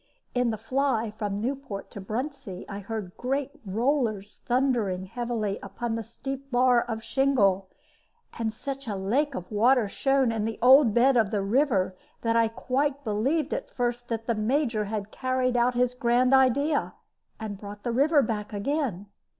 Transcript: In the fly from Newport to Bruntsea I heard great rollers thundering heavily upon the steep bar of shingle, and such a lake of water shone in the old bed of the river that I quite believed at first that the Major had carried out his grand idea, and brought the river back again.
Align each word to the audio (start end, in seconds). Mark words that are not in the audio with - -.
In 0.33 0.49
the 0.49 0.57
fly 0.57 1.13
from 1.15 1.39
Newport 1.39 1.91
to 1.91 2.01
Bruntsea 2.01 2.65
I 2.67 2.79
heard 2.79 3.11
great 3.17 3.51
rollers 3.63 4.37
thundering 4.47 5.05
heavily 5.05 5.59
upon 5.61 5.93
the 5.93 6.01
steep 6.01 6.49
bar 6.49 6.81
of 6.81 7.03
shingle, 7.03 7.69
and 8.39 8.51
such 8.51 8.87
a 8.87 8.95
lake 8.95 9.35
of 9.35 9.51
water 9.51 9.87
shone 9.87 10.31
in 10.31 10.43
the 10.45 10.57
old 10.59 10.95
bed 10.95 11.17
of 11.17 11.29
the 11.29 11.43
river 11.43 11.95
that 12.23 12.35
I 12.35 12.47
quite 12.47 13.03
believed 13.03 13.53
at 13.53 13.69
first 13.69 14.07
that 14.07 14.25
the 14.25 14.33
Major 14.33 14.85
had 14.85 15.11
carried 15.11 15.55
out 15.55 15.75
his 15.75 15.93
grand 15.93 16.33
idea, 16.33 16.95
and 17.39 17.59
brought 17.59 17.83
the 17.83 17.93
river 17.93 18.23
back 18.23 18.53
again. 18.53 19.05